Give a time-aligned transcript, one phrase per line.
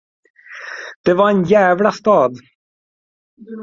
[1.05, 2.35] Det var en djävla stad.